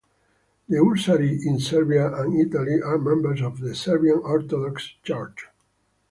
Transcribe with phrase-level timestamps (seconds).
[0.67, 5.45] The Ursari in Serbia and Italy are members of the Serbian Orthodox Church.